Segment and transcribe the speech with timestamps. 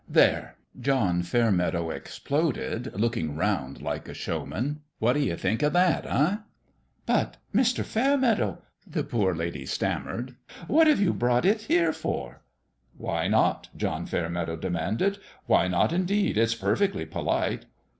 [0.19, 6.07] "There 1" John Fairmeadow exploded, looking round like a showman." What d'ye think o' that?
[6.07, 6.37] Eh?""
[7.05, 7.85] But, Mr.
[7.85, 10.35] Fairmeadow," the poor lady stam mered,"
[10.67, 12.41] what have you brought it here for?
[12.97, 16.35] ""Why not?" John Fairmeadow demanded." Why not, indeed?
[16.35, 17.67] It's perfectly polite."